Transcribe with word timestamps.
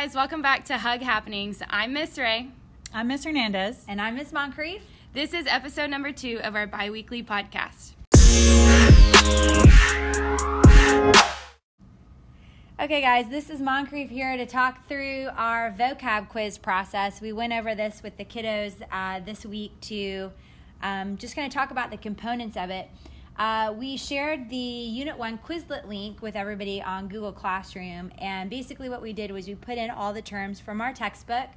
guys, 0.00 0.14
welcome 0.14 0.42
back 0.42 0.64
to 0.64 0.76
Hug 0.76 1.00
Happenings. 1.00 1.62
I'm 1.70 1.92
Miss 1.92 2.18
Ray. 2.18 2.48
I'm 2.92 3.08
Miss 3.08 3.24
Hernandez. 3.24 3.84
And 3.88 4.00
I'm 4.00 4.14
Miss 4.14 4.32
Moncrief. 4.32 4.82
This 5.14 5.32
is 5.32 5.46
episode 5.46 5.90
number 5.90 6.12
two 6.12 6.38
of 6.42 6.54
our 6.54 6.66
bi 6.66 6.90
weekly 6.90 7.22
podcast. 7.22 7.92
Okay, 12.78 13.00
guys, 13.00 13.28
this 13.30 13.48
is 13.50 13.60
Moncrief 13.60 14.10
here 14.10 14.36
to 14.36 14.44
talk 14.44 14.86
through 14.86 15.28
our 15.36 15.70
vocab 15.70 16.28
quiz 16.28 16.58
process. 16.58 17.20
We 17.20 17.32
went 17.32 17.52
over 17.52 17.74
this 17.74 18.02
with 18.02 18.16
the 18.16 18.24
kiddos 18.24 18.74
uh, 18.90 19.20
this 19.20 19.46
week 19.46 19.80
to 19.82 20.32
um, 20.82 21.16
just 21.16 21.34
kind 21.34 21.46
of 21.46 21.52
talk 21.52 21.70
about 21.70 21.90
the 21.90 21.98
components 21.98 22.56
of 22.56 22.70
it. 22.70 22.88
Uh, 23.38 23.72
we 23.76 23.96
shared 23.96 24.50
the 24.50 24.56
Unit 24.56 25.16
1 25.16 25.38
Quizlet 25.38 25.88
link 25.88 26.20
with 26.20 26.36
everybody 26.36 26.82
on 26.82 27.08
Google 27.08 27.32
Classroom, 27.32 28.12
and 28.18 28.50
basically 28.50 28.88
what 28.88 29.00
we 29.00 29.12
did 29.12 29.30
was 29.30 29.46
we 29.46 29.54
put 29.54 29.78
in 29.78 29.88
all 29.90 30.12
the 30.12 30.22
terms 30.22 30.60
from 30.60 30.80
our 30.80 30.92
textbook. 30.92 31.48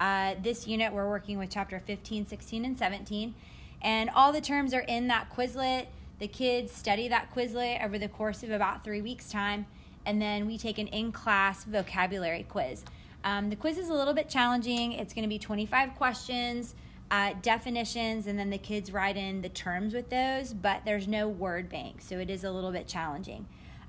Uh, 0.00 0.34
this 0.42 0.66
unit, 0.66 0.92
we're 0.92 1.08
working 1.08 1.38
with 1.38 1.50
chapter 1.50 1.80
15, 1.80 2.26
16, 2.26 2.64
and 2.64 2.76
17, 2.76 3.34
and 3.82 4.10
all 4.10 4.32
the 4.32 4.40
terms 4.40 4.74
are 4.74 4.80
in 4.80 5.06
that 5.08 5.30
Quizlet. 5.34 5.86
The 6.18 6.28
kids 6.28 6.72
study 6.72 7.06
that 7.08 7.32
Quizlet 7.32 7.84
over 7.84 7.98
the 7.98 8.08
course 8.08 8.42
of 8.42 8.50
about 8.50 8.82
three 8.82 9.00
weeks' 9.00 9.30
time 9.30 9.66
and 10.08 10.22
then 10.22 10.46
we 10.46 10.56
take 10.56 10.78
an 10.78 10.86
in 10.88 11.12
class 11.12 11.64
vocabulary 11.64 12.46
quiz. 12.48 12.82
Um, 13.24 13.50
the 13.50 13.56
quiz 13.56 13.76
is 13.76 13.90
a 13.90 13.94
little 13.94 14.14
bit 14.14 14.30
challenging. 14.30 14.92
It's 14.92 15.12
going 15.12 15.24
to 15.24 15.28
be 15.28 15.38
25 15.38 15.94
questions, 15.96 16.74
uh, 17.10 17.34
definitions, 17.42 18.26
and 18.26 18.38
then 18.38 18.50
the 18.50 18.58
kids 18.58 18.92
write 18.92 19.16
in 19.16 19.40
the 19.40 19.48
terms 19.48 19.94
with 19.94 20.10
those, 20.10 20.52
but 20.52 20.82
there's 20.84 21.08
no 21.08 21.28
word 21.28 21.68
bank, 21.68 22.02
so 22.02 22.18
it 22.18 22.28
is 22.28 22.44
a 22.44 22.50
little 22.50 22.72
bit 22.72 22.86
challenging. 22.86 23.46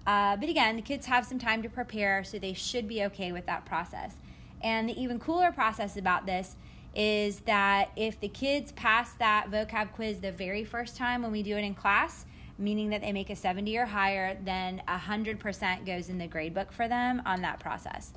Uh, 0.08 0.36
but 0.38 0.50
again, 0.50 0.76
the 0.76 0.82
kids 0.82 1.06
have 1.06 1.26
some 1.26 1.38
time 1.38 1.62
to 1.62 1.70
prepare, 1.70 2.24
so 2.24 2.40
they 2.40 2.54
should 2.54 2.88
be 2.88 3.04
okay 3.04 3.32
with 3.32 3.46
that 3.46 3.66
process. 3.66 4.16
And 4.62 4.90
the 4.90 5.02
even 5.02 5.20
cooler 5.20 5.52
process 5.52 5.98
about 5.98 6.26
this 6.26 6.56
is 6.96 7.42
that 7.42 7.92
if 7.96 8.20
the 8.20 8.28
kids 8.28 8.72
pass 8.72 9.14
that 9.14 9.52
vocab 9.52 9.92
quiz 9.92 10.20
the 10.20 10.32
very 10.32 10.64
first 10.64 10.96
time 10.96 11.22
when 11.22 11.32
we 11.32 11.44
do 11.44 11.56
it 11.56 11.64
in 11.64 11.76
class, 11.76 12.26
meaning 12.58 12.90
that 12.90 13.02
they 13.02 13.14
make 13.14 13.30
a 13.30 13.36
70 13.36 13.78
or 13.78 13.86
higher, 13.86 14.38
then 14.44 14.82
100% 14.88 15.86
goes 15.86 16.10
in 16.10 16.18
the 16.18 16.28
grade 16.28 16.54
book 16.54 16.72
for 16.72 16.88
them 16.88 17.22
on 17.26 17.42
that 17.42 17.60
process. 17.60 18.14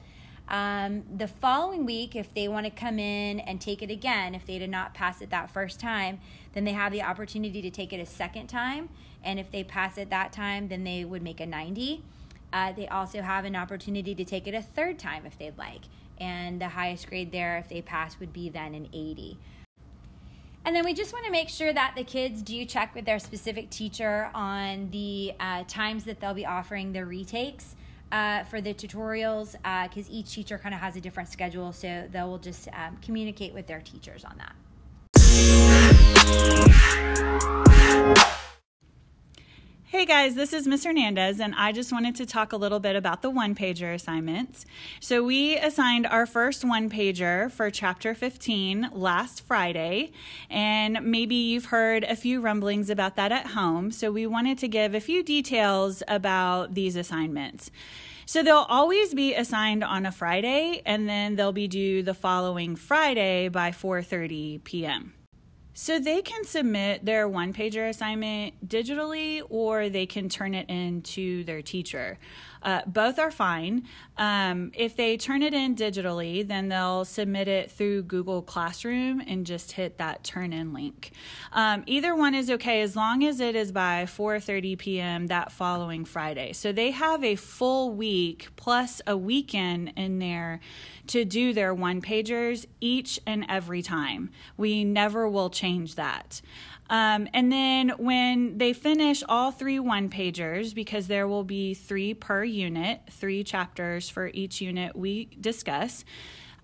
Um, 0.48 1.04
the 1.16 1.28
following 1.28 1.86
week, 1.86 2.14
if 2.14 2.34
they 2.34 2.48
want 2.48 2.66
to 2.66 2.70
come 2.70 2.98
in 2.98 3.40
and 3.40 3.60
take 3.60 3.82
it 3.82 3.90
again, 3.90 4.34
if 4.34 4.44
they 4.44 4.58
did 4.58 4.70
not 4.70 4.92
pass 4.92 5.22
it 5.22 5.30
that 5.30 5.50
first 5.50 5.80
time, 5.80 6.20
then 6.52 6.64
they 6.64 6.72
have 6.72 6.92
the 6.92 7.02
opportunity 7.02 7.62
to 7.62 7.70
take 7.70 7.92
it 7.92 8.00
a 8.00 8.06
second 8.06 8.48
time. 8.48 8.88
And 9.24 9.38
if 9.38 9.50
they 9.50 9.64
pass 9.64 9.96
it 9.98 10.10
that 10.10 10.32
time, 10.32 10.68
then 10.68 10.84
they 10.84 11.04
would 11.04 11.22
make 11.22 11.40
a 11.40 11.46
90. 11.46 12.02
Uh, 12.52 12.72
they 12.72 12.86
also 12.88 13.22
have 13.22 13.44
an 13.44 13.56
opportunity 13.56 14.14
to 14.14 14.24
take 14.24 14.46
it 14.46 14.54
a 14.54 14.60
third 14.60 14.98
time 14.98 15.24
if 15.24 15.38
they'd 15.38 15.56
like. 15.56 15.82
And 16.20 16.60
the 16.60 16.68
highest 16.68 17.08
grade 17.08 17.32
there, 17.32 17.56
if 17.56 17.68
they 17.68 17.80
pass, 17.80 18.20
would 18.20 18.32
be 18.32 18.50
then 18.50 18.74
an 18.74 18.88
80. 18.92 19.38
And 20.64 20.76
then 20.76 20.84
we 20.84 20.94
just 20.94 21.12
want 21.12 21.24
to 21.24 21.32
make 21.32 21.48
sure 21.48 21.72
that 21.72 21.94
the 21.96 22.04
kids 22.04 22.42
do 22.42 22.64
check 22.64 22.94
with 22.94 23.04
their 23.04 23.18
specific 23.18 23.70
teacher 23.70 24.30
on 24.32 24.90
the 24.90 25.32
uh, 25.40 25.64
times 25.66 26.04
that 26.04 26.20
they'll 26.20 26.34
be 26.34 26.46
offering 26.46 26.92
the 26.92 27.04
retakes 27.04 27.74
uh, 28.12 28.44
for 28.44 28.60
the 28.60 28.72
tutorials 28.74 29.52
because 29.88 30.08
uh, 30.08 30.12
each 30.12 30.32
teacher 30.32 30.58
kind 30.58 30.74
of 30.74 30.80
has 30.80 30.94
a 30.96 31.00
different 31.00 31.28
schedule. 31.30 31.72
So 31.72 32.06
they 32.10 32.22
will 32.22 32.38
just 32.38 32.68
um, 32.68 32.98
communicate 33.02 33.52
with 33.54 33.66
their 33.66 33.80
teachers 33.80 34.24
on 34.24 34.36
that. 34.38 34.54
Hey 40.02 40.06
guys, 40.06 40.34
this 40.34 40.52
is 40.52 40.66
Miss 40.66 40.82
Hernandez, 40.82 41.38
and 41.38 41.54
I 41.56 41.70
just 41.70 41.92
wanted 41.92 42.16
to 42.16 42.26
talk 42.26 42.52
a 42.52 42.56
little 42.56 42.80
bit 42.80 42.96
about 42.96 43.22
the 43.22 43.30
one 43.30 43.54
pager 43.54 43.94
assignments. 43.94 44.66
So, 44.98 45.22
we 45.22 45.56
assigned 45.56 46.08
our 46.08 46.26
first 46.26 46.64
one 46.64 46.90
pager 46.90 47.52
for 47.52 47.70
chapter 47.70 48.12
15 48.12 48.88
last 48.90 49.42
Friday, 49.42 50.10
and 50.50 50.98
maybe 51.02 51.36
you've 51.36 51.66
heard 51.66 52.02
a 52.02 52.16
few 52.16 52.40
rumblings 52.40 52.90
about 52.90 53.14
that 53.14 53.30
at 53.30 53.46
home. 53.46 53.92
So, 53.92 54.10
we 54.10 54.26
wanted 54.26 54.58
to 54.58 54.66
give 54.66 54.92
a 54.92 55.00
few 55.00 55.22
details 55.22 56.02
about 56.08 56.74
these 56.74 56.96
assignments. 56.96 57.70
So 58.26 58.42
they'll 58.42 58.66
always 58.68 59.14
be 59.14 59.36
assigned 59.36 59.84
on 59.84 60.04
a 60.04 60.10
Friday 60.10 60.82
and 60.84 61.08
then 61.08 61.36
they'll 61.36 61.52
be 61.52 61.68
due 61.68 62.02
the 62.02 62.14
following 62.14 62.74
Friday 62.74 63.48
by 63.48 63.70
4:30 63.70 64.64
p.m. 64.64 65.12
So 65.74 65.98
they 65.98 66.20
can 66.20 66.44
submit 66.44 67.04
their 67.04 67.26
one 67.26 67.52
pager 67.52 67.88
assignment 67.88 68.68
digitally 68.68 69.42
or 69.48 69.88
they 69.88 70.06
can 70.06 70.28
turn 70.28 70.54
it 70.54 70.68
in 70.68 71.02
to 71.02 71.44
their 71.44 71.62
teacher. 71.62 72.18
Uh, 72.62 72.82
both 72.86 73.18
are 73.18 73.30
fine. 73.30 73.84
Um, 74.16 74.70
if 74.74 74.94
they 74.94 75.16
turn 75.16 75.42
it 75.42 75.52
in 75.52 75.74
digitally, 75.74 76.46
then 76.46 76.68
they'll 76.68 77.04
submit 77.04 77.48
it 77.48 77.70
through 77.70 78.04
Google 78.04 78.42
Classroom 78.42 79.20
and 79.26 79.44
just 79.44 79.72
hit 79.72 79.98
that 79.98 80.22
turn 80.22 80.52
in 80.52 80.72
link. 80.72 81.12
Um, 81.52 81.82
either 81.86 82.14
one 82.14 82.34
is 82.34 82.50
okay 82.50 82.82
as 82.82 82.94
long 82.94 83.24
as 83.24 83.40
it 83.40 83.56
is 83.56 83.72
by 83.72 84.04
4:30 84.04 84.78
p.m. 84.78 85.26
that 85.26 85.50
following 85.50 86.04
Friday. 86.04 86.52
So 86.52 86.72
they 86.72 86.92
have 86.92 87.24
a 87.24 87.34
full 87.36 87.92
week 87.92 88.48
plus 88.56 89.02
a 89.06 89.16
weekend 89.16 89.92
in 89.96 90.18
there 90.18 90.60
to 91.08 91.24
do 91.24 91.52
their 91.52 91.74
one 91.74 92.00
pagers 92.00 92.66
each 92.80 93.18
and 93.26 93.44
every 93.48 93.82
time. 93.82 94.30
We 94.56 94.84
never 94.84 95.28
will 95.28 95.50
change 95.62 95.94
that. 95.94 96.40
Um, 96.90 97.28
and 97.32 97.50
then 97.50 97.90
when 97.98 98.58
they 98.58 98.72
finish 98.72 99.22
all 99.28 99.50
three 99.50 99.78
one 99.78 100.10
pagers, 100.10 100.74
because 100.74 101.06
there 101.06 101.26
will 101.26 101.44
be 101.44 101.74
three 101.74 102.14
per 102.14 102.44
unit, 102.44 103.00
three 103.10 103.44
chapters 103.44 104.10
for 104.10 104.30
each 104.34 104.60
unit 104.60 104.94
we 104.96 105.28
discuss. 105.40 106.04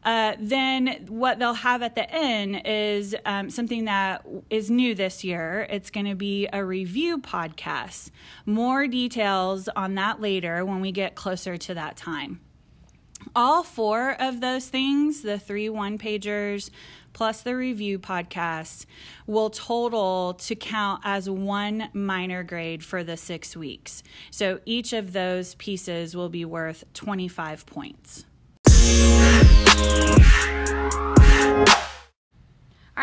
Uh, 0.04 0.34
then 0.38 1.06
what 1.08 1.38
they'll 1.38 1.54
have 1.70 1.82
at 1.82 1.94
the 1.94 2.08
end 2.10 2.62
is 2.64 3.16
um, 3.24 3.50
something 3.50 3.84
that 3.86 4.24
is 4.48 4.70
new 4.70 4.94
this 4.94 5.24
year. 5.24 5.66
It's 5.70 5.90
going 5.90 6.06
to 6.06 6.14
be 6.14 6.48
a 6.52 6.64
review 6.64 7.18
podcast. 7.18 8.10
More 8.46 8.86
details 8.86 9.68
on 9.68 9.96
that 9.96 10.20
later 10.20 10.64
when 10.64 10.80
we 10.80 10.92
get 10.92 11.14
closer 11.14 11.56
to 11.56 11.74
that 11.74 11.96
time. 11.96 12.40
All 13.34 13.62
four 13.62 14.16
of 14.20 14.40
those 14.40 14.68
things, 14.68 15.22
the 15.22 15.38
three 15.38 15.68
one 15.68 15.98
pagers, 15.98 16.70
plus 17.12 17.42
the 17.42 17.56
review 17.56 17.98
podcast 17.98 18.86
will 19.26 19.50
total 19.50 20.34
to 20.34 20.54
count 20.54 21.02
as 21.04 21.28
one 21.28 21.88
minor 21.92 22.42
grade 22.42 22.84
for 22.84 23.02
the 23.02 23.16
six 23.16 23.56
weeks. 23.56 24.02
So 24.30 24.60
each 24.64 24.92
of 24.92 25.12
those 25.12 25.54
pieces 25.56 26.16
will 26.16 26.28
be 26.28 26.44
worth 26.44 26.84
25 26.94 27.66
points. 27.66 28.24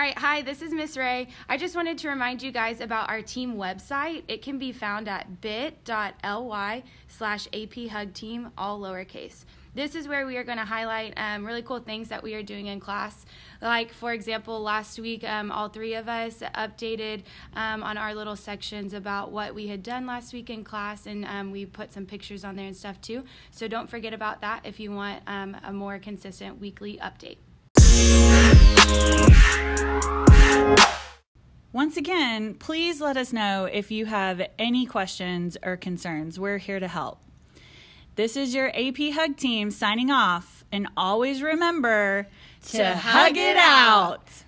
Right, 0.06 0.20
hi, 0.20 0.44
this 0.44 0.62
is 0.62 0.72
Miss 0.72 0.98
Ray. 0.98 1.30
I 1.50 1.58
just 1.58 1.76
wanted 1.76 1.98
to 1.98 2.10
remind 2.10 2.44
you 2.44 2.52
guys 2.52 2.80
about 2.80 3.10
our 3.10 3.24
team 3.24 3.56
website. 3.56 4.22
It 4.28 4.44
can 4.44 4.60
be 4.60 4.72
found 4.72 5.10
at 5.10 5.42
bit.ly 5.42 6.84
slash 7.08 7.48
aphugteam, 7.48 8.52
all 8.56 8.80
lowercase 8.80 9.46
this 9.74 9.94
is 9.94 10.08
where 10.08 10.26
we 10.26 10.38
are 10.38 10.44
going 10.46 10.58
to 10.58 10.64
highlight 10.64 11.14
um, 11.18 11.46
really 11.46 11.62
cool 11.62 11.80
things 11.80 12.08
that 12.08 12.24
we 12.24 12.34
are 12.34 12.42
doing 12.42 12.68
in 12.68 12.80
class. 12.80 13.26
Like, 13.62 13.92
for 13.92 14.14
example, 14.14 14.62
last 14.62 14.98
week, 15.00 15.26
um, 15.26 15.52
all 15.52 15.68
three 15.68 15.96
of 15.96 16.08
us 16.08 16.42
updated 16.56 17.24
um, 17.54 17.84
on 17.84 17.98
our 17.98 18.16
little 18.16 18.38
sections 18.38 18.94
about 18.94 19.34
what 19.34 19.54
we 19.54 19.68
had 19.68 19.84
done 19.84 20.06
last 20.06 20.34
week 20.34 20.50
in 20.50 20.64
class, 20.64 21.06
and 21.06 21.26
um, 21.26 21.52
we 21.52 21.66
put 21.66 21.92
some 21.92 22.06
pictures 22.06 22.46
on 22.46 22.56
there 22.56 22.68
and 22.68 22.78
stuff 22.78 23.02
too. 23.02 23.26
So 23.52 23.68
don't 23.68 23.90
forget 23.90 24.14
about 24.14 24.40
that 24.40 24.62
if 24.64 24.80
you 24.80 24.92
want 24.92 25.22
um, 25.28 25.58
a 25.62 25.74
more 25.74 26.00
consistent 26.00 26.62
weekly 26.62 26.98
update. 27.04 27.38
Once 31.76 31.98
again, 31.98 32.54
please 32.54 33.02
let 33.02 33.18
us 33.18 33.34
know 33.34 33.66
if 33.66 33.92
you 33.92 34.06
have 34.06 34.42
any 34.58 34.86
questions 34.86 35.58
or 35.62 35.76
concerns. 35.76 36.40
We're 36.40 36.58
here 36.58 36.80
to 36.80 36.88
help. 36.88 37.20
This 38.16 38.38
is 38.38 38.56
your 38.56 38.70
AP 38.70 39.14
Hug 39.14 39.36
team 39.36 39.72
signing 39.72 40.10
off. 40.10 40.64
And 40.72 40.88
always 40.96 41.42
remember 41.42 42.28
to, 42.68 42.78
to 42.78 42.96
hug 42.96 43.36
it 43.36 43.58
out. 43.58 44.45